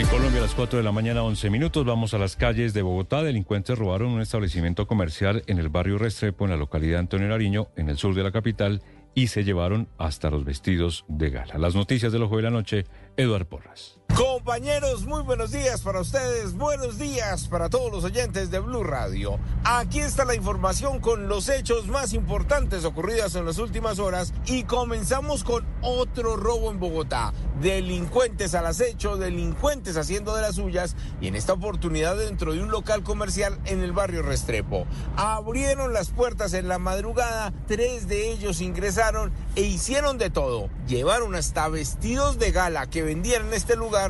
En 0.00 0.06
Colombia 0.06 0.38
a 0.38 0.44
las 0.44 0.54
4 0.54 0.78
de 0.78 0.82
la 0.82 0.92
mañana, 0.92 1.22
11 1.22 1.50
minutos, 1.50 1.84
vamos 1.84 2.14
a 2.14 2.18
las 2.18 2.34
calles 2.34 2.72
de 2.72 2.80
Bogotá. 2.80 3.22
Delincuentes 3.22 3.78
robaron 3.78 4.12
un 4.12 4.22
establecimiento 4.22 4.86
comercial 4.86 5.42
en 5.46 5.58
el 5.58 5.68
barrio 5.68 5.98
Restrepo, 5.98 6.46
en 6.46 6.52
la 6.52 6.56
localidad 6.56 7.00
Antonio 7.00 7.28
Nariño, 7.28 7.68
en 7.76 7.90
el 7.90 7.98
sur 7.98 8.14
de 8.14 8.22
la 8.22 8.32
capital, 8.32 8.80
y 9.12 9.26
se 9.26 9.44
llevaron 9.44 9.90
hasta 9.98 10.30
los 10.30 10.46
vestidos 10.46 11.04
de 11.08 11.28
gala. 11.28 11.58
Las 11.58 11.74
noticias 11.74 12.12
del 12.12 12.22
ojo 12.22 12.38
de 12.38 12.42
la 12.44 12.50
noche, 12.50 12.86
Eduard 13.18 13.44
Porras. 13.44 13.99
Compañeros, 14.20 15.06
muy 15.06 15.22
buenos 15.22 15.50
días 15.50 15.80
para 15.80 15.98
ustedes, 15.98 16.52
buenos 16.52 16.98
días 16.98 17.48
para 17.48 17.70
todos 17.70 17.90
los 17.90 18.04
oyentes 18.04 18.50
de 18.50 18.58
Blue 18.58 18.84
Radio. 18.84 19.38
Aquí 19.64 20.00
está 20.00 20.26
la 20.26 20.34
información 20.34 21.00
con 21.00 21.26
los 21.26 21.48
hechos 21.48 21.86
más 21.86 22.12
importantes 22.12 22.84
ocurridos 22.84 23.34
en 23.34 23.46
las 23.46 23.56
últimas 23.56 23.98
horas 23.98 24.34
y 24.44 24.64
comenzamos 24.64 25.42
con 25.42 25.66
otro 25.80 26.36
robo 26.36 26.70
en 26.70 26.78
Bogotá. 26.78 27.32
Delincuentes 27.62 28.54
al 28.54 28.66
acecho, 28.66 29.16
delincuentes 29.16 29.96
haciendo 29.96 30.34
de 30.34 30.42
las 30.42 30.56
suyas 30.56 30.96
y 31.22 31.28
en 31.28 31.34
esta 31.34 31.54
oportunidad 31.54 32.16
dentro 32.16 32.52
de 32.52 32.62
un 32.62 32.70
local 32.70 33.02
comercial 33.02 33.58
en 33.64 33.82
el 33.82 33.92
barrio 33.92 34.22
Restrepo. 34.22 34.86
Abrieron 35.16 35.94
las 35.94 36.10
puertas 36.10 36.52
en 36.52 36.68
la 36.68 36.78
madrugada, 36.78 37.54
tres 37.66 38.06
de 38.06 38.30
ellos 38.30 38.60
ingresaron 38.60 39.32
e 39.56 39.62
hicieron 39.62 40.18
de 40.18 40.28
todo. 40.28 40.68
Llevaron 40.86 41.34
hasta 41.34 41.68
vestidos 41.68 42.38
de 42.38 42.50
gala 42.50 42.88
que 42.88 43.02
vendían 43.02 43.46
en 43.46 43.54
este 43.54 43.76
lugar 43.76 44.09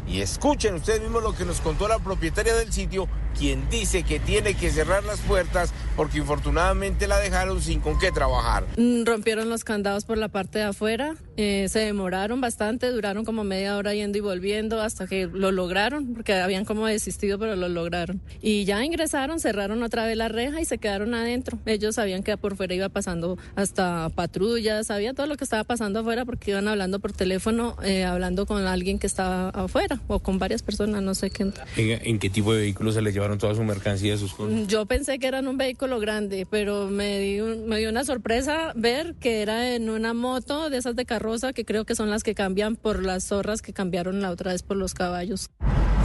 y 0.07 0.21
escuchen 0.21 0.75
ustedes 0.75 1.01
mismos 1.01 1.23
lo 1.23 1.35
que 1.35 1.45
nos 1.45 1.61
contó 1.61 1.87
la 1.87 1.99
propietaria 1.99 2.55
del 2.55 2.71
sitio, 2.71 3.07
quien 3.37 3.69
dice 3.69 4.03
que 4.03 4.19
tiene 4.19 4.55
que 4.55 4.69
cerrar 4.69 5.03
las 5.03 5.19
puertas 5.19 5.73
porque 5.95 6.17
infortunadamente 6.17 7.07
la 7.07 7.19
dejaron 7.19 7.61
sin 7.61 7.79
con 7.79 7.97
qué 7.99 8.11
trabajar. 8.11 8.65
Mm, 8.77 9.05
rompieron 9.05 9.49
los 9.49 9.63
candados 9.63 10.05
por 10.05 10.17
la 10.17 10.27
parte 10.27 10.59
de 10.59 10.65
afuera, 10.65 11.15
eh, 11.37 11.67
se 11.69 11.79
demoraron 11.79 12.41
bastante, 12.41 12.89
duraron 12.89 13.25
como 13.25 13.43
media 13.43 13.77
hora 13.77 13.93
yendo 13.93 14.17
y 14.17 14.21
volviendo 14.21 14.81
hasta 14.81 15.07
que 15.07 15.27
lo 15.27 15.51
lograron, 15.51 16.13
porque 16.13 16.33
habían 16.33 16.65
como 16.65 16.87
desistido, 16.87 17.39
pero 17.39 17.55
lo 17.55 17.69
lograron. 17.69 18.21
Y 18.41 18.65
ya 18.65 18.83
ingresaron, 18.83 19.39
cerraron 19.39 19.81
otra 19.83 20.05
vez 20.05 20.17
la 20.17 20.27
reja 20.27 20.59
y 20.61 20.65
se 20.65 20.77
quedaron 20.77 21.13
adentro. 21.13 21.59
Ellos 21.65 21.95
sabían 21.95 22.23
que 22.23 22.35
por 22.37 22.55
fuera 22.55 22.73
iba 22.73 22.89
pasando 22.89 23.37
hasta 23.55 24.09
patrullas, 24.09 24.87
sabían 24.87 25.15
todo 25.15 25.27
lo 25.27 25.37
que 25.37 25.43
estaba 25.43 25.63
pasando 25.63 25.99
afuera 25.99 26.25
porque 26.25 26.51
iban 26.51 26.67
hablando 26.67 26.99
por 26.99 27.13
teléfono, 27.13 27.75
eh, 27.83 28.03
hablando 28.03 28.45
con 28.45 28.65
alguien 28.65 28.99
que 28.99 29.07
estaba 29.07 29.49
afuera 29.49 29.90
o 30.07 30.19
con 30.19 30.39
varias 30.39 30.63
personas, 30.63 31.01
no 31.01 31.15
sé 31.15 31.29
qué. 31.29 31.43
¿En, 31.43 31.53
en 31.75 32.19
qué 32.19 32.29
tipo 32.29 32.53
de 32.53 32.61
vehículo 32.61 32.91
se 32.91 33.01
les 33.01 33.13
llevaron 33.13 33.37
toda 33.37 33.55
su 33.55 33.63
mercancía, 33.63 34.17
sus 34.17 34.33
cosas? 34.33 34.67
Yo 34.67 34.85
pensé 34.85 35.19
que 35.19 35.27
eran 35.27 35.47
un 35.47 35.57
vehículo 35.57 35.99
grande, 35.99 36.47
pero 36.49 36.87
me, 36.87 37.19
di 37.19 37.41
me 37.41 37.79
dio 37.79 37.89
una 37.89 38.03
sorpresa 38.03 38.73
ver 38.75 39.15
que 39.15 39.41
era 39.41 39.75
en 39.75 39.89
una 39.89 40.13
moto 40.13 40.69
de 40.69 40.77
esas 40.77 40.95
de 40.95 41.05
carroza, 41.05 41.53
que 41.53 41.65
creo 41.65 41.85
que 41.85 41.95
son 41.95 42.09
las 42.09 42.23
que 42.23 42.35
cambian 42.35 42.75
por 42.75 43.03
las 43.03 43.25
zorras 43.25 43.61
que 43.61 43.73
cambiaron 43.73 44.21
la 44.21 44.31
otra 44.31 44.51
vez 44.51 44.63
por 44.63 44.77
los 44.77 44.93
caballos. 44.93 45.49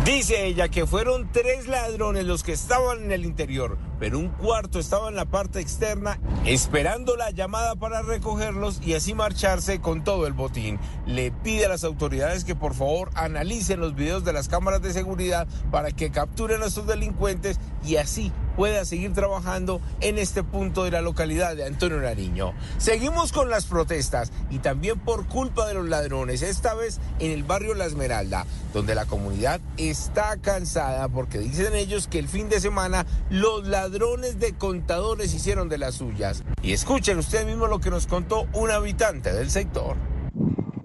Dice 0.06 0.46
ella 0.46 0.68
que 0.68 0.86
fueron 0.86 1.32
tres 1.32 1.66
ladrones 1.66 2.26
los 2.26 2.44
que 2.44 2.52
estaban 2.52 3.02
en 3.02 3.10
el 3.10 3.24
interior, 3.24 3.76
pero 3.98 4.20
un 4.20 4.28
cuarto 4.28 4.78
estaba 4.78 5.08
en 5.08 5.16
la 5.16 5.24
parte 5.24 5.58
externa 5.58 6.20
esperando 6.44 7.16
la 7.16 7.32
llamada 7.32 7.74
para 7.74 8.02
recogerlos 8.02 8.80
y 8.86 8.94
así 8.94 9.14
marcharse 9.14 9.80
con 9.80 10.04
todo 10.04 10.28
el 10.28 10.32
botín. 10.32 10.78
Le 11.06 11.32
pide 11.32 11.66
a 11.66 11.70
las 11.70 11.82
autoridades 11.82 12.44
que 12.44 12.54
por 12.54 12.74
favor 12.74 13.10
analicen 13.14 13.80
los 13.80 13.96
videos 13.96 14.24
de 14.24 14.32
las 14.32 14.46
cámaras 14.46 14.80
de 14.80 14.92
seguridad 14.92 15.48
para 15.72 15.90
que 15.90 16.12
capturen 16.12 16.62
a 16.62 16.66
estos 16.66 16.86
delincuentes 16.86 17.58
y 17.84 17.96
así 17.96 18.30
pueda 18.56 18.84
seguir 18.84 19.12
trabajando 19.12 19.80
en 20.00 20.18
este 20.18 20.42
punto 20.42 20.84
de 20.84 20.90
la 20.90 21.02
localidad 21.02 21.54
de 21.54 21.66
Antonio 21.66 22.00
Nariño. 22.00 22.54
Seguimos 22.78 23.32
con 23.32 23.50
las 23.50 23.66
protestas 23.66 24.32
y 24.50 24.58
también 24.58 24.98
por 24.98 25.28
culpa 25.28 25.66
de 25.66 25.74
los 25.74 25.88
ladrones, 25.88 26.42
esta 26.42 26.74
vez 26.74 26.98
en 27.18 27.30
el 27.30 27.44
barrio 27.44 27.74
La 27.74 27.84
Esmeralda, 27.84 28.46
donde 28.72 28.94
la 28.94 29.04
comunidad 29.04 29.60
está 29.76 30.38
cansada 30.38 31.08
porque 31.08 31.38
dicen 31.38 31.74
ellos 31.74 32.08
que 32.08 32.18
el 32.18 32.28
fin 32.28 32.48
de 32.48 32.60
semana 32.60 33.06
los 33.30 33.66
ladrones 33.66 34.40
de 34.40 34.54
contadores 34.54 35.34
hicieron 35.34 35.68
de 35.68 35.78
las 35.78 35.96
suyas. 35.96 36.42
Y 36.62 36.72
escuchen 36.72 37.18
ustedes 37.18 37.46
mismos 37.46 37.68
lo 37.68 37.80
que 37.80 37.90
nos 37.90 38.06
contó 38.06 38.46
un 38.54 38.70
habitante 38.70 39.32
del 39.32 39.50
sector. 39.50 39.96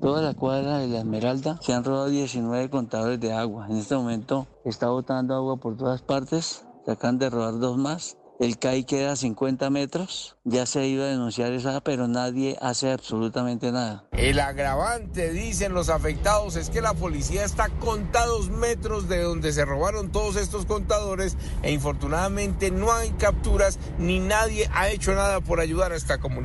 Toda 0.01 0.21
la 0.23 0.33
cuadra 0.33 0.79
de 0.79 0.87
la 0.87 0.99
Esmeralda 0.99 1.59
se 1.61 1.73
han 1.73 1.83
robado 1.83 2.09
19 2.09 2.69
contadores 2.69 3.19
de 3.19 3.33
agua. 3.33 3.67
En 3.69 3.77
este 3.77 3.95
momento 3.95 4.47
está 4.65 4.89
botando 4.89 5.35
agua 5.35 5.57
por 5.57 5.77
todas 5.77 6.01
partes 6.01 6.65
se 6.85 6.91
acaban 6.91 7.19
de 7.19 7.29
robar 7.29 7.59
dos 7.59 7.77
más. 7.77 8.17
El 8.41 8.57
CAI 8.57 8.85
queda 8.85 9.11
a 9.11 9.15
50 9.15 9.69
metros. 9.69 10.35
Ya 10.43 10.65
se 10.65 10.87
iba 10.87 11.03
a 11.03 11.09
denunciar 11.09 11.53
esa, 11.53 11.79
pero 11.81 12.07
nadie 12.07 12.57
hace 12.59 12.91
absolutamente 12.91 13.71
nada. 13.71 14.05
El 14.13 14.39
agravante, 14.39 15.31
dicen 15.31 15.75
los 15.75 15.89
afectados, 15.89 16.55
es 16.55 16.71
que 16.71 16.81
la 16.81 16.95
policía 16.95 17.45
está 17.45 17.65
a 17.65 17.69
contados 17.69 18.49
metros 18.49 19.07
de 19.07 19.21
donde 19.21 19.53
se 19.53 19.63
robaron 19.63 20.11
todos 20.11 20.37
estos 20.37 20.65
contadores 20.65 21.37
e 21.61 21.71
infortunadamente 21.71 22.71
no 22.71 22.91
hay 22.91 23.11
capturas 23.11 23.77
ni 23.99 24.17
nadie 24.17 24.67
ha 24.73 24.89
hecho 24.89 25.13
nada 25.13 25.39
por 25.41 25.59
ayudar 25.59 25.91
a 25.91 25.95
esta 25.95 26.17
comunidad. 26.19 26.41